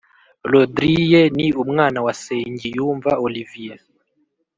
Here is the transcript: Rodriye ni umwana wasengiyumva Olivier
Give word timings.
Rodriye 0.51 1.21
ni 1.37 1.47
umwana 1.63 1.99
wasengiyumva 2.05 3.11
Olivier 3.25 3.79